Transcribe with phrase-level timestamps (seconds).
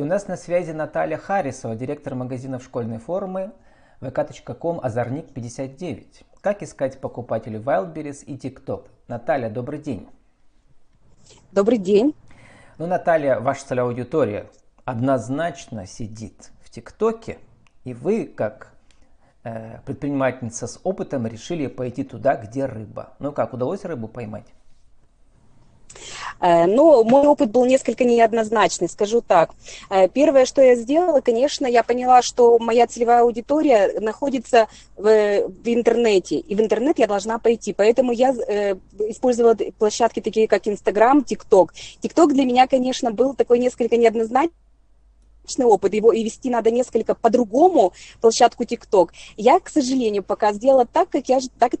[0.00, 3.52] И у нас на связи Наталья Харисова, директор магазинов школьной формы
[4.00, 6.24] vk.com Озорник 59.
[6.40, 8.88] Как искать покупателей Wildberries и TikTok?
[9.08, 10.08] Наталья, добрый день.
[11.52, 12.14] Добрый день.
[12.78, 14.46] Ну, Наталья, ваша целевая аудитория
[14.86, 17.36] однозначно сидит в ТикТоке,
[17.84, 18.72] и вы, как
[19.44, 23.12] э, предпринимательница с опытом, решили пойти туда, где рыба.
[23.18, 24.46] Ну как, удалось рыбу поймать?
[26.40, 29.50] Э, но мой опыт был несколько неоднозначный, скажу так.
[29.90, 35.68] Э, первое, что я сделала, конечно, я поняла, что моя целевая аудитория находится в, в
[35.68, 37.72] интернете, и в интернет я должна пойти.
[37.72, 38.76] Поэтому я э,
[39.08, 41.74] использовала площадки такие, как Инстаграм, ТикТок.
[42.00, 44.54] ТикТок для меня, конечно, был такой несколько неоднозначный
[45.58, 49.12] опыт, его и вести надо несколько по-другому площадку ТикТок.
[49.36, 51.72] Я, к сожалению, пока сделала так, как я так,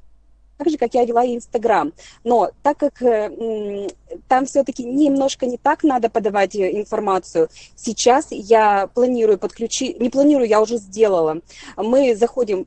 [0.60, 1.92] так же, как я вела Инстаграм.
[2.22, 3.88] Но так как э,
[4.28, 10.48] там все-таки немножко не так надо подавать э, информацию, сейчас я планирую подключить, не планирую,
[10.48, 11.38] я уже сделала.
[11.76, 12.66] Мы заходим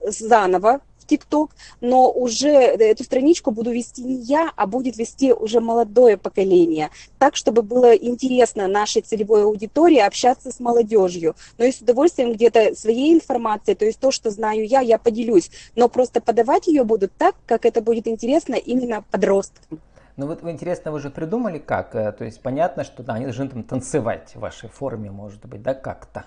[0.00, 1.50] заново ТикТок,
[1.80, 6.90] но уже эту страничку буду вести не я, а будет вести уже молодое поколение.
[7.18, 11.34] Так, чтобы было интересно нашей целевой аудитории общаться с молодежью.
[11.56, 15.50] Но и с удовольствием где-то своей информацией, то есть то, что знаю я, я поделюсь.
[15.74, 19.80] Но просто подавать ее буду так, как это будет интересно именно подросткам.
[20.16, 21.94] Ну вот интересно, вы же придумали как?
[21.94, 25.62] Э, то есть понятно, что да, они должны там танцевать в вашей форме, может быть,
[25.62, 26.24] да, как-то.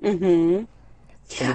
[0.00, 0.66] Угу.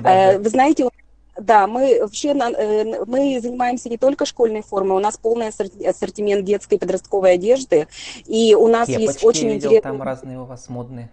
[0.02, 0.40] Даже...
[0.40, 0.90] Вы знаете,
[1.38, 6.76] да, мы вообще э, мы занимаемся не только школьной формой, у нас полный ассортимент детской
[6.76, 7.88] и подростковой одежды,
[8.26, 9.82] и у нас Кепочки, есть очень интересные.
[9.82, 11.12] Там разные у вас модные.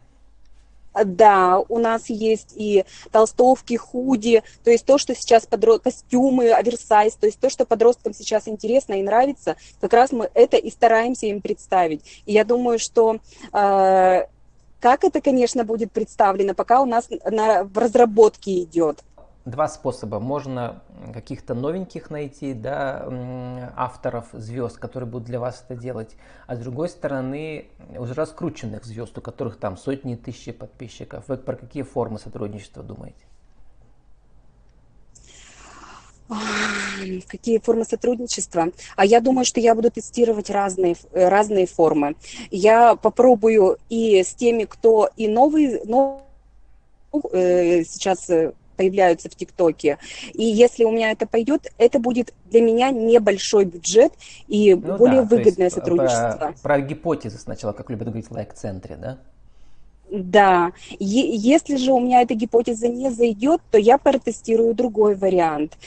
[1.04, 5.78] Да, у нас есть и толстовки, худи, то есть то, что сейчас подро...
[5.78, 10.58] костюмы, оверсайз, то есть то, что подросткам сейчас интересно и нравится, как раз мы это
[10.58, 12.04] и стараемся им представить.
[12.26, 13.16] И я думаю, что
[13.52, 14.26] э,
[14.83, 19.05] как это, конечно, будет представлено, пока у нас на, в разработке идет
[19.44, 20.20] два способа.
[20.20, 23.09] Можно каких-то новеньких найти, да,
[23.76, 26.16] авторов, звезд, которые будут для вас это делать,
[26.47, 27.66] а с другой стороны
[27.97, 31.25] уже раскрученных звезд, у которых там сотни тысяч подписчиков.
[31.28, 33.25] Вы про какие формы сотрудничества думаете?
[37.28, 38.69] Какие формы сотрудничества?
[38.97, 42.16] А я думаю, что я буду тестировать разные, разные формы.
[42.50, 46.21] Я попробую и с теми, кто и новый, новый
[47.32, 49.99] э, сейчас э, появляются в ТикТоке.
[50.32, 54.12] И если у меня это пойдет, это будет для меня небольшой бюджет
[54.49, 56.55] и ну более да, выгодное сотрудничество.
[56.62, 59.19] Про, про гипотезы сначала, как любят говорить в лайк-центре, да?
[60.12, 65.78] Да, е- если же у меня эта гипотеза не зайдет, то я протестирую другой вариант.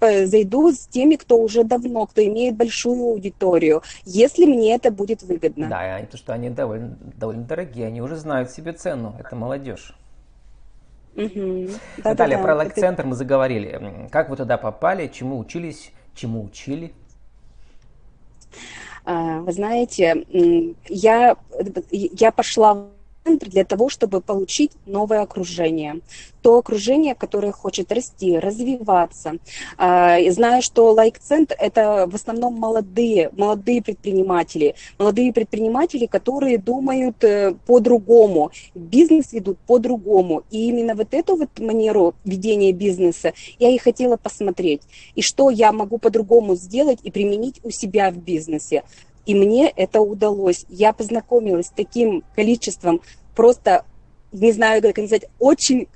[0.00, 5.68] Зайду с теми, кто уже давно, кто имеет большую аудиторию, если мне это будет выгодно.
[5.68, 9.96] Да, то, что они довольно, довольно дорогие, они уже знают себе цену, это молодежь.
[11.16, 11.68] Угу.
[11.98, 13.08] Да, Наталья, да, про лайк-центр это...
[13.08, 14.08] мы заговорили.
[14.12, 16.92] Как вы туда попали, чему учились, чему учили?
[19.04, 20.24] А, вы знаете,
[20.88, 21.36] я,
[21.90, 22.86] я пошла
[23.24, 26.00] центр для того, чтобы получить новое окружение.
[26.42, 29.38] То окружение, которое хочет расти, развиваться.
[29.78, 34.74] А, знаю, что лайк-центр– это в основном молодые, молодые предприниматели.
[34.98, 40.42] Молодые предприниматели, которые думают э, по-другому, бизнес ведут по-другому.
[40.50, 44.82] И именно вот эту вот манеру ведения бизнеса я и хотела посмотреть.
[45.14, 48.82] И что я могу по-другому сделать и применить у себя в бизнесе.
[49.26, 50.66] И мне это удалось.
[50.68, 53.00] Я познакомилась с таким количеством
[53.34, 53.84] просто,
[54.32, 55.88] не знаю, как сказать, очень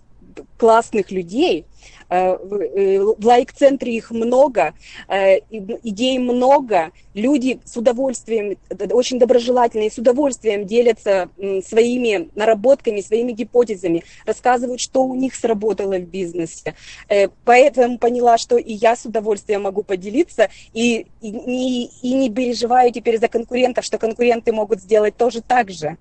[0.57, 1.67] классных людей.
[2.11, 4.73] Э, э, в лайк-центре их много,
[5.09, 8.57] э, идей много, люди с удовольствием,
[8.93, 11.29] очень доброжелательные, с удовольствием делятся
[11.67, 16.75] своими наработками, своими гипотезами, рассказывают, что у них сработало в бизнесе.
[17.45, 23.19] Поэтому поняла, что и я с удовольствием могу поделиться, и, и, и не переживаю теперь
[23.19, 25.99] за конкурентов, что конкуренты могут сделать тоже так же.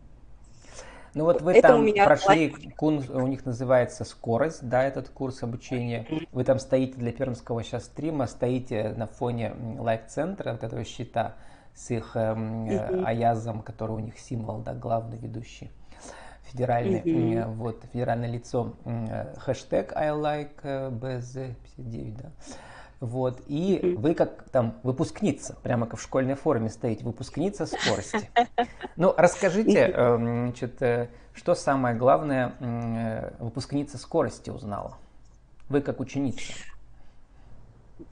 [1.18, 5.42] Ну вот вы это там меня прошли, курс, у них называется скорость, да, этот курс
[5.42, 6.06] обучения.
[6.32, 11.34] Вы там стоите для пермского сейчас стрима, стоите на фоне лайв-центра, вот этого щита
[11.74, 15.72] с их эм, э, Аязом, который у них символ, да, главный ведущий
[16.52, 17.54] федеральный, mm-hmm.
[17.56, 22.32] вот, федеральное лицо, э, хэштег I like BZ59, да.
[23.00, 28.30] Вот, и вы как там выпускница, прямо как в школьной форме стоите, выпускница скорости.
[28.96, 34.98] Ну, расскажите, эм, значит, э, что самое главное э, выпускница скорости узнала?
[35.70, 36.42] Вы как ученица.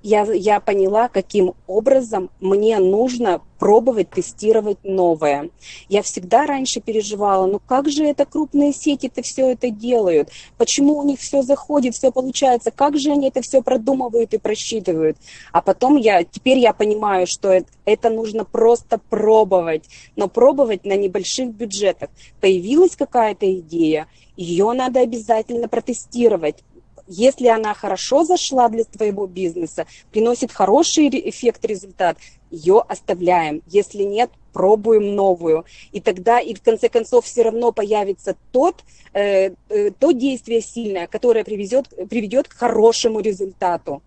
[0.01, 5.49] Я, я поняла, каким образом мне нужно пробовать, тестировать новое.
[5.89, 10.29] Я всегда раньше переживала, ну как же это крупные сети-то все это делают?
[10.57, 12.71] Почему у них все заходит, все получается?
[12.71, 15.17] Как же они это все продумывают и просчитывают?
[15.51, 19.85] А потом я, теперь я понимаю, что это, это нужно просто пробовать,
[20.15, 22.09] но пробовать на небольших бюджетах.
[22.41, 26.57] Появилась какая-то идея, ее надо обязательно протестировать,
[27.07, 32.17] если она хорошо зашла для твоего бизнеса, приносит хороший эффект, результат,
[32.49, 33.61] ее оставляем.
[33.67, 35.65] Если нет, пробуем новую.
[35.91, 41.07] И тогда, и в конце концов, все равно появится тот, э, э, то действие сильное,
[41.07, 44.01] которое приведет, приведет к хорошему результату.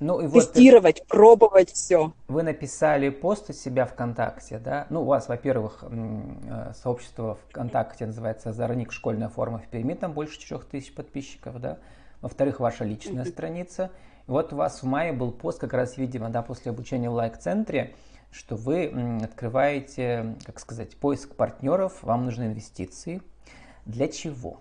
[0.00, 2.14] Ну, и Тестировать, вот пробовать все.
[2.26, 4.86] Вы написали пост у себя ВКонтакте, да?
[4.88, 8.92] Ну, у вас, во-первых, э, сообщество ВКонтакте называется «Озорник.
[8.92, 11.78] Школьная форма в Перми», там больше 4000 подписчиков, да?
[12.22, 13.90] Во-вторых, ваша личная страница.
[14.26, 17.14] И вот у вас в мае был пост, как раз, видимо, да, после обучения в
[17.14, 17.94] лайк-центре,
[18.30, 18.86] что вы
[19.22, 23.20] открываете, как сказать, поиск партнеров, вам нужны инвестиции.
[23.84, 24.60] Для чего?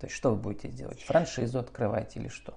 [0.00, 1.02] То есть что вы будете делать?
[1.02, 2.54] Франшизу открывать или что?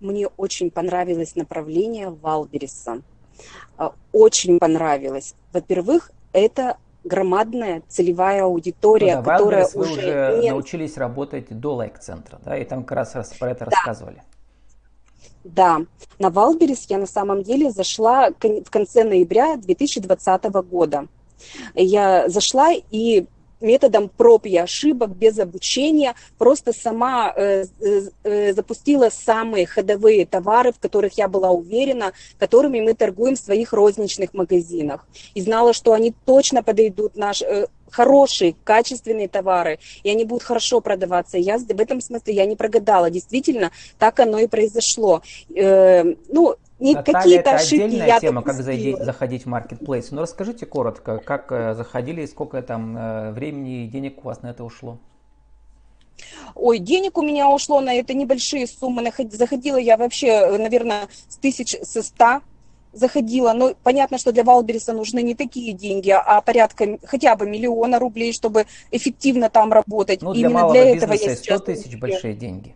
[0.00, 3.02] Мне очень понравилось направление Wildberries а.
[3.76, 5.34] А, очень понравилось.
[5.52, 10.00] Во-первых, это громадная целевая аудитория, ну, да, которая Wildberries уже...
[10.00, 10.50] вы уже не...
[10.50, 13.70] научились работать до Like Центра, да, и там как раз, раз про это да.
[13.70, 14.22] рассказывали.
[15.44, 15.80] Да,
[16.18, 21.06] на Wildberries я на самом деле зашла в конце ноября 2020 года.
[21.74, 23.26] Я зашла и
[23.60, 30.72] методом проб и ошибок, без обучения, просто сама э, э, э, запустила самые ходовые товары,
[30.72, 35.06] в которых я была уверена, которыми мы торгуем в своих розничных магазинах.
[35.34, 37.42] И знала, что они точно подойдут наш
[37.90, 41.38] хорошие, качественные товары, и они будут хорошо продаваться.
[41.38, 43.10] Я в этом смысле я не прогадала.
[43.10, 45.22] Действительно, так оно и произошло.
[45.54, 47.82] Э, ну, не какие-то ошибки.
[47.82, 50.10] отдельная я тема, как зайти, заходить в маркетплейс.
[50.10, 54.48] Ну, расскажите коротко, как э, заходили, сколько там э, времени и денег у вас на
[54.48, 54.98] это ушло?
[56.54, 59.10] Ой, денег у меня ушло на это небольшие суммы.
[59.30, 62.42] Заходила я вообще, наверное, с тысяч, со ста
[62.92, 63.52] заходила.
[63.52, 68.32] Ну, понятно, что для Валбериса нужны не такие деньги, а порядка хотя бы миллиона рублей,
[68.32, 70.22] чтобы эффективно там работать.
[70.22, 72.74] Ну, для Именно малого для этого я 100 тысяч большие деньги.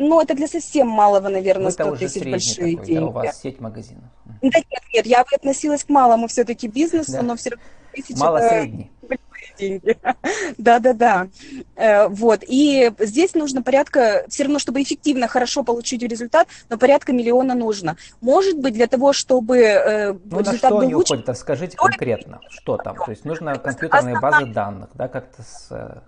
[0.00, 3.00] Ну, это для совсем малого, наверное, 100 тысяч большие такой, деньги.
[3.00, 4.04] Да, у вас сеть магазинов.
[4.40, 7.22] Да нет, нет, я бы относилась к малому все-таки бизнесу, да.
[7.22, 8.90] но все равно тысячи Мало-средний.
[9.58, 9.98] деньги.
[10.56, 11.28] Да, да, да.
[12.08, 12.42] Вот.
[12.46, 17.98] И здесь нужно порядка, все равно, чтобы эффективно, хорошо получить результат, но порядка миллиона нужно.
[18.22, 21.14] Может быть, для того, чтобы э, ну, результат на что был они лучше.
[21.14, 21.36] уходят?
[21.36, 22.96] Скажите конкретно, что там?
[22.96, 26.00] То есть нужно компьютерные базы данных, да, как-то с э?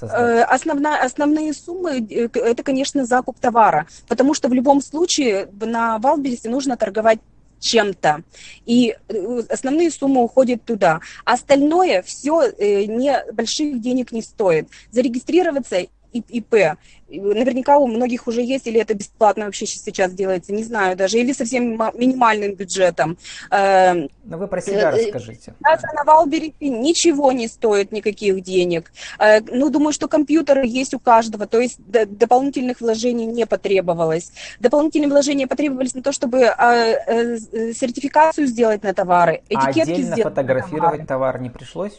[0.00, 6.48] Основная, основные суммы э,– это, конечно, закуп товара, потому что в любом случае на Валбересе
[6.48, 7.20] нужно торговать
[7.62, 8.22] чем-то.
[8.66, 11.00] И э, основные суммы уходят туда.
[11.24, 14.68] Остальное все э, не больших денег не стоит.
[14.90, 16.76] Зарегистрироваться ИП.
[17.08, 21.32] Наверняка у многих уже есть, или это бесплатно вообще сейчас делается, не знаю даже, или
[21.32, 23.18] совсем минимальным бюджетом.
[23.50, 25.54] Эм, Но вы про себя э, расскажите.
[25.60, 28.92] Даже на Валберите ничего не стоит никаких денег.
[29.18, 34.32] Э, ну, думаю, что компьютеры есть у каждого, то есть дополнительных вложений не потребовалось.
[34.58, 37.38] Дополнительные вложения потребовались на то, чтобы э,
[37.74, 41.92] сертификацию сделать на товары, а этикетки а отдельно сделать фотографировать товар не пришлось?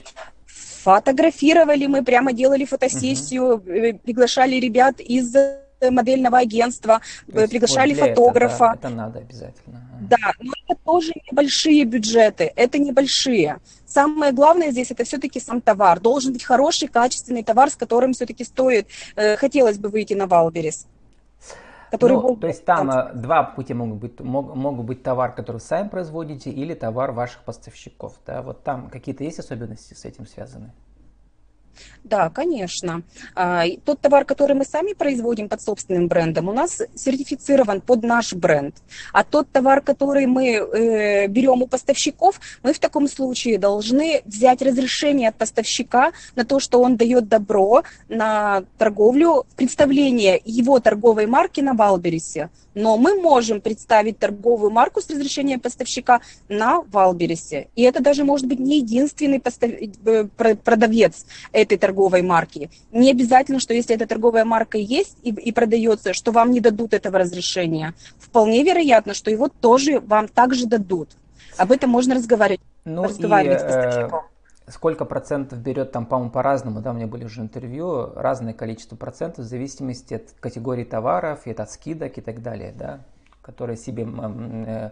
[0.83, 3.99] Фотографировали мы, прямо делали фотосессию, угу.
[4.03, 5.33] приглашали ребят из
[5.81, 8.73] модельного агентства, приглашали вот фотографа.
[8.75, 9.81] Это, да, это надо обязательно.
[10.01, 13.59] Да, но это тоже небольшие бюджеты, это небольшие.
[13.85, 15.99] Самое главное здесь это все-таки сам товар.
[15.99, 20.87] Должен быть хороший, качественный товар, с которым все-таки стоит, э, хотелось бы выйти на Wildberries
[21.93, 22.37] который ну, был...
[22.37, 24.19] То есть там э, два пути могут быть.
[24.19, 28.13] Мог, могут быть товар, который сами производите, или товар ваших поставщиков.
[28.25, 28.41] Да?
[28.41, 30.71] Вот там какие-то есть особенности с этим связаны?
[32.03, 33.03] Да, конечно.
[33.33, 38.33] А, тот товар, который мы сами производим под собственным брендом, у нас сертифицирован под наш
[38.33, 38.75] бренд.
[39.13, 44.61] А тот товар, который мы э, берем у поставщиков, мы в таком случае должны взять
[44.61, 51.61] разрешение от поставщика на то, что он дает добро на торговлю, представление его торговой марки
[51.61, 57.67] на Wildberries е но мы можем представить торговую марку с разрешения поставщика на Wildberries е.
[57.75, 59.41] И это даже может быть не единственный.
[60.05, 60.25] Э,
[60.55, 61.25] продавец
[61.63, 62.69] этой торговой марки.
[62.91, 66.93] Не обязательно, что если эта торговая марка есть и, и продается, что вам не дадут
[66.93, 67.93] этого разрешения.
[68.19, 71.09] Вполне вероятно, что его тоже вам также дадут.
[71.57, 72.61] Об этом можно разговаривать.
[72.85, 74.21] Ну разговаривать и, с э, поставщиком.
[74.67, 79.45] сколько процентов берет там, по-моему, по-разному, да, у меня были уже интервью, разное количество процентов
[79.45, 82.99] в зависимости от категории товаров, и от скидок и так далее, да,
[83.41, 84.89] которые себе э,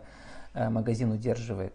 [0.53, 1.73] э, магазин удерживает.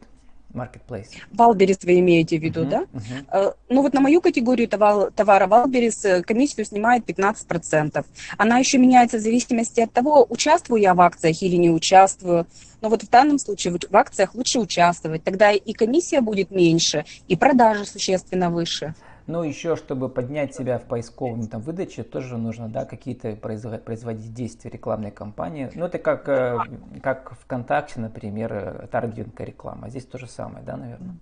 [0.56, 1.08] Маркетплейс.
[1.32, 2.86] Wildberries вы имеете в виду, uh-huh, да?
[2.92, 3.54] Uh-huh.
[3.68, 8.04] Ну вот на мою категорию товара, товара Wildberries комиссию снимает 15%.
[8.38, 12.46] Она еще меняется в зависимости от того, участвую я в акциях или не участвую.
[12.80, 15.24] Но вот в данном случае в акциях лучше участвовать.
[15.24, 18.94] Тогда и комиссия будет меньше, и продажи существенно выше.
[19.26, 24.70] Ну, еще, чтобы поднять себя в поисковом там, выдаче, тоже нужно да, какие-то производить действия
[24.70, 25.70] рекламной кампании.
[25.74, 26.58] Ну, это как, э,
[27.02, 29.90] как ВКонтакте, например, э, таргетинговая реклама.
[29.90, 31.16] Здесь то же самое, да, наверное?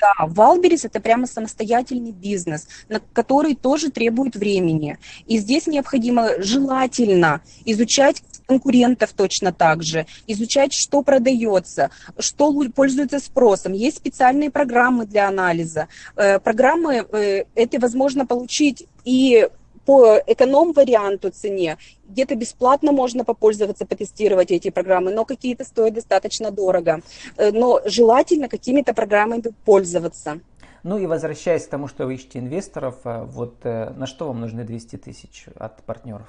[0.00, 4.98] Да, Валберис это прямо самостоятельный бизнес, на который тоже требует времени.
[5.26, 13.72] И здесь необходимо желательно изучать конкурентов точно так же, изучать, что продается, что пользуется спросом.
[13.72, 15.88] Есть специальные программы для анализа.
[16.16, 19.48] Э, программы э, это возможно получить и
[19.86, 21.76] по эконом-варианту цене.
[22.08, 27.00] Где-то бесплатно можно попользоваться, потестировать эти программы, но какие-то стоят достаточно дорого.
[27.36, 30.40] Э, но желательно какими-то программами пользоваться.
[30.82, 34.96] Ну и возвращаясь к тому, что вы ищете инвесторов, вот на что вам нужны 200
[34.96, 36.28] тысяч от партнеров?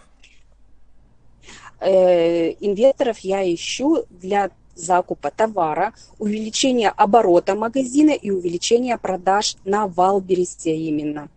[1.79, 10.75] Э, инвесторов я ищу для закупа товара, увеличения оборота магазина и увеличения продаж на Wildberries
[10.75, 11.29] именно.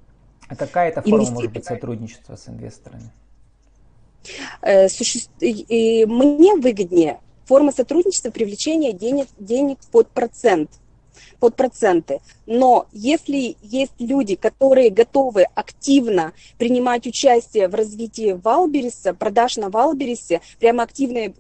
[0.49, 1.35] А какая это форма Инвести...
[1.35, 3.11] может быть сотрудничества с инвесторами?
[4.63, 5.21] Э, суще...
[5.41, 10.71] Мне выгоднее форма сотрудничества привлечения денег, денег под процент–
[11.41, 12.21] под проценты.
[12.47, 20.41] Но если есть люди, которые готовы активно принимать участие в развитии Валбериса, продаж на Валберисе,
[20.59, 21.35] прямо активное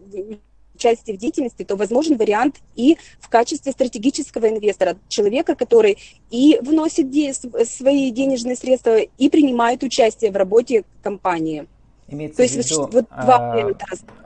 [0.78, 5.98] участие в деятельности, то возможен вариант и в качестве стратегического инвестора, человека, который
[6.30, 11.66] и вносит де- свои денежные средства, и принимает участие в работе компании.
[12.06, 13.76] Имеется То есть в виду вот два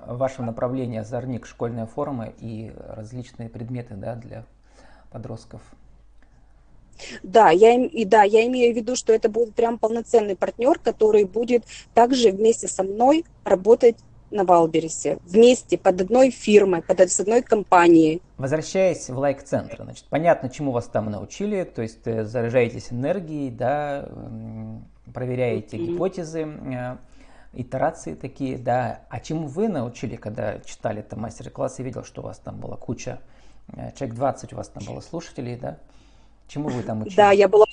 [0.04, 4.44] а, ваше направление озорник, школьная форма и различные предметы да, для
[5.12, 5.60] подростков.
[7.22, 11.24] Да, я, и да, я имею в виду, что это будет прям полноценный партнер, который
[11.24, 11.64] будет
[11.94, 13.96] также вместе со мной работать
[14.30, 18.22] на Валбересе, вместе, под одной фирмой, под одной компанией.
[18.38, 24.08] Возвращаясь в лайк-центр, значит, понятно, чему вас там научили, то есть э, заряжаетесь энергией, да,
[25.12, 25.86] проверяете mm-hmm.
[25.86, 26.96] гипотезы, э,
[27.52, 32.24] итерации такие, да, а чему вы научили, когда читали это мастер-класс и видел, что у
[32.24, 33.20] вас там была куча
[33.96, 35.78] человек 20 у вас там было слушателей, да?
[36.48, 37.16] Чему вы там учились?
[37.16, 37.64] Да, я была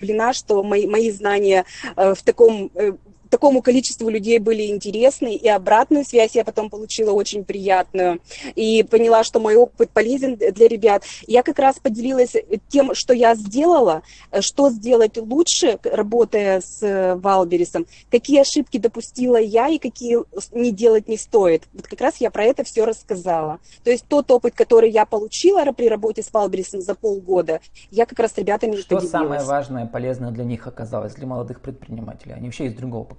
[0.00, 1.64] удивлена, что мои, мои знания
[1.96, 2.92] э, в таком э,
[3.30, 8.20] такому количеству людей были интересны, и обратную связь я потом получила очень приятную,
[8.54, 11.02] и поняла, что мой опыт полезен для ребят.
[11.26, 12.34] Я как раз поделилась
[12.68, 14.02] тем, что я сделала,
[14.40, 20.18] что сделать лучше, работая с Валберисом, какие ошибки допустила я и какие
[20.52, 21.64] не делать не стоит.
[21.72, 23.58] Вот как раз я про это все рассказала.
[23.84, 28.18] То есть тот опыт, который я получила при работе с Валберисом за полгода, я как
[28.18, 29.10] раз с ребятами Что поделилась.
[29.10, 32.34] самое важное, полезное для них оказалось, для молодых предпринимателей?
[32.34, 33.15] Они вообще из другого поколения.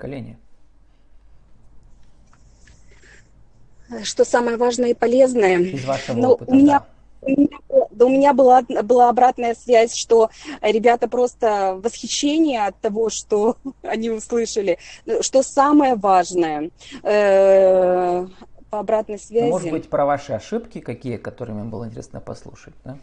[4.03, 5.59] Что самое важное и полезное?
[5.59, 6.85] Из вашего ну, опыта, у меня, да.
[7.21, 7.57] У меня,
[7.91, 10.29] да, у меня была, была обратная связь, что
[10.61, 14.77] ребята просто восхищение от того, что они услышали.
[15.21, 16.69] Что самое важное
[17.03, 18.27] э,
[18.69, 19.45] по обратной связи.
[19.45, 22.97] Ну, может быть, про ваши ошибки какие, которыми было интересно послушать, да?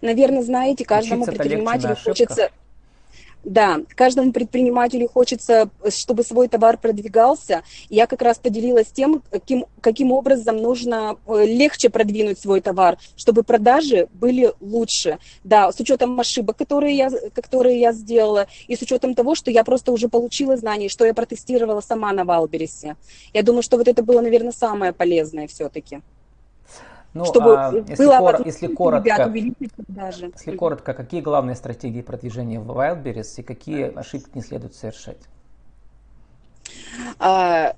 [0.00, 2.50] Наверное, знаете, каждому предпринимателю хочется
[3.44, 7.62] да, каждому предпринимателю хочется, чтобы свой товар продвигался.
[7.88, 13.42] Я как раз поделилась тем, каким, каким образом нужно э, легче продвинуть свой товар, чтобы
[13.42, 15.18] продажи были лучше.
[15.42, 19.64] Да, с учетом ошибок, которые я, которые я сделала, и с учетом того, что я
[19.64, 22.96] просто уже получила знания, что я протестировала сама на Валбересе.
[23.32, 26.00] Я думаю, что вот это было, наверное, самое полезное все-таки.
[27.14, 29.34] Ну, чтобы а если, было кор- если коротко,
[29.88, 30.32] даже.
[30.34, 35.18] если коротко, какие главные стратегии продвижения в Wildberries и какие ошибки не следует совершать?
[37.18, 37.74] А,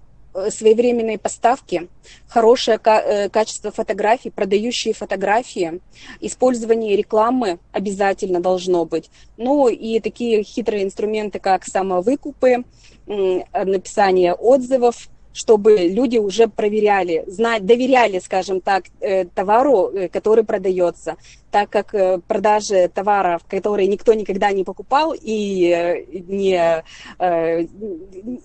[0.50, 1.88] своевременные поставки,
[2.26, 5.80] хорошее э, качество фотографий, продающие фотографии,
[6.20, 9.10] использование рекламы обязательно должно быть.
[9.36, 12.64] Ну и такие хитрые инструменты, как самовыкупы,
[13.06, 21.16] написание отзывов, чтобы люди уже проверяли, знать, доверяли, скажем так, э, товару, э, который продается,
[21.50, 26.84] так как э, продажи товаров, которые никто никогда не покупал и не,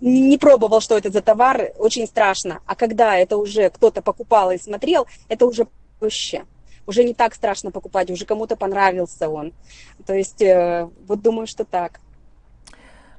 [0.01, 2.59] не пробовал, что это за товар, очень страшно.
[2.65, 5.67] А когда это уже кто-то покупал и смотрел, это уже
[5.99, 6.45] проще.
[6.87, 9.53] уже не так страшно покупать, уже кому-то понравился он.
[10.07, 10.41] То есть
[11.07, 11.99] вот думаю, что так.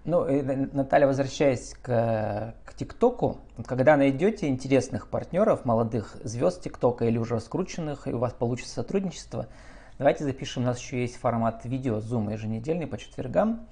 [0.05, 0.27] Ну,
[0.73, 8.15] Наталья, возвращаясь к ТикТоку, когда найдете интересных партнеров, молодых звезд ТикТока или уже раскрученных, и
[8.15, 9.49] у вас получится сотрудничество,
[9.99, 13.67] давайте запишем, у нас еще есть формат видео Zoom еженедельный по четвергам.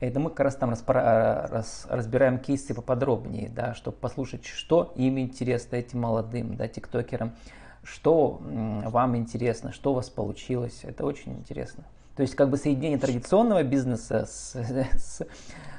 [0.00, 5.18] Это мы как раз там распора- раз, разбираем кейсы поподробнее, да, чтобы послушать, что им
[5.18, 7.34] интересно, этим молодым, да, тиктокерам,
[7.82, 10.80] что вам интересно, что у вас получилось.
[10.84, 11.84] Это очень интересно.
[12.16, 14.54] То есть как бы соединение традиционного бизнеса с,
[14.96, 15.20] с,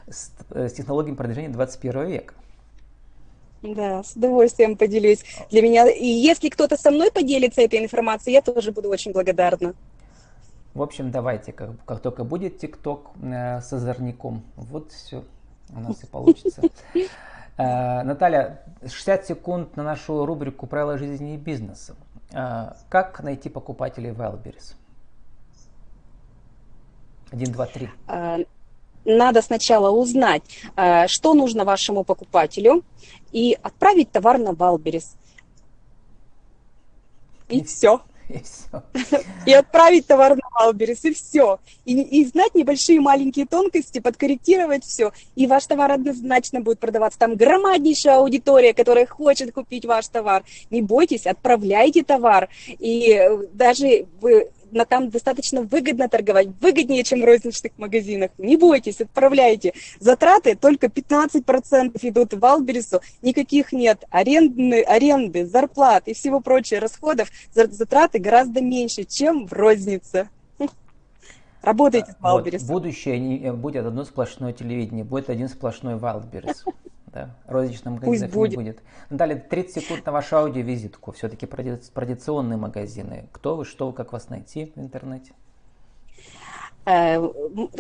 [0.08, 2.36] с, с технологиями продвижения 21 века.
[3.74, 5.24] Да, с удовольствием поделюсь.
[5.50, 9.74] Для меня, и если кто-то со мной поделится этой информацией, я тоже буду очень благодарна.
[10.74, 15.24] В общем, давайте, как, как только будет ТикТок э, с озорником, вот все
[15.74, 16.62] у нас и получится.
[17.58, 21.96] Э, Наталья, 60 секунд на нашу рубрику «Правила жизни и бизнеса».
[22.34, 24.76] Э, как найти покупателей Wildberries?
[27.32, 27.90] 1, 2, 3
[29.06, 30.44] надо сначала узнать,
[30.76, 32.84] а, что нужно вашему покупателю,
[33.32, 35.16] и отправить товар на Wildberries.
[37.50, 38.02] И, и все.
[38.28, 38.84] И все.
[39.46, 41.60] И отправить товар на Wildberries, и все.
[41.86, 45.12] И, и знать небольшие маленькие тонкости, подкорректировать все.
[45.36, 47.20] И ваш товар однозначно будет продаваться.
[47.20, 50.44] Там громаднейшая аудитория, которая хочет купить ваш товар.
[50.72, 52.50] Не бойтесь, отправляйте товар.
[52.80, 58.32] И э, даже вы на там достаточно выгодно торговать, выгоднее, чем в розничных магазинах.
[58.38, 59.74] Не бойтесь, отправляйте.
[60.00, 64.04] Затраты только 15% идут Wildberries, никаких нет.
[64.10, 70.30] Аренды, аренды, зарплат и всего прочего расходов, затраты гораздо меньше, чем в рознице.
[71.66, 72.68] Работайте с Wildberries.
[72.68, 76.64] Вот, будущее э, будет одно сплошное телевидение, будет один сплошной Wildberries.
[77.16, 77.34] Да,
[77.66, 78.52] розничных магазинов будет.
[78.52, 78.84] не будет.
[79.10, 81.12] Наталья, 30 секунд на вашу аудиовизитку.
[81.12, 83.30] Все-таки традиционные магазины.
[83.32, 85.34] Кто вы, что вы, как вас найти в интернете?
[86.86, 87.18] Э,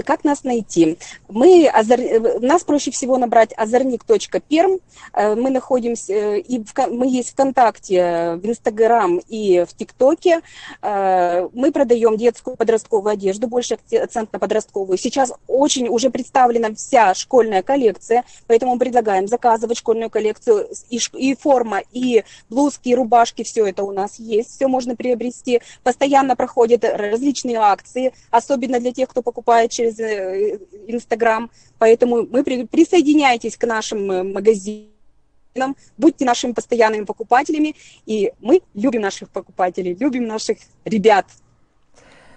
[0.03, 0.97] как нас найти?
[1.29, 2.00] Мы, озор...
[2.41, 4.79] Нас проще всего набрать озорник.перм.
[5.13, 6.74] Э, мы находимся, э, и в...
[6.89, 10.41] мы есть ВКонтакте, в Инстаграм и в ТикТоке.
[10.81, 14.97] Мы продаем детскую подростковую одежду, больше акцент на подростковую.
[14.97, 20.68] Сейчас очень уже представлена вся школьная коллекция, поэтому предлагаем заказывать школьную коллекцию.
[20.89, 25.61] И, и форма, и блузки, и рубашки, все это у нас есть, все можно приобрести.
[25.83, 31.51] Постоянно проходят различные акции, особенно для тех, кто покупает через э, Инстаграм.
[31.77, 37.75] Поэтому мы присоединяйтесь к нашим э, магазинам, будьте нашими постоянными покупателями.
[38.05, 41.25] И мы любим наших покупателей, любим наших ребят.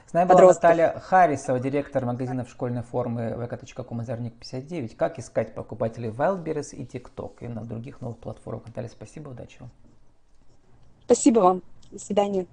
[0.08, 4.96] С нами была Наталья Харрисова, директор магазинов школьной формы vk.com озорник 59.
[4.96, 8.66] Как искать покупателей Wildberries и TikTok и на других новых платформах.
[8.66, 9.70] Наталья, спасибо, удачи вам.
[11.04, 11.62] Спасибо вам.
[11.90, 12.46] До свидания.